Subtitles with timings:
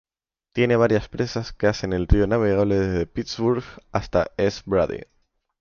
[0.53, 5.01] Tiene varias presas que hacen el río navegable desde Pittsburgh hasta East Brady.